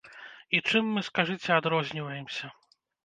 [0.57, 2.45] І чым мы, скажыце, адрозніваемся?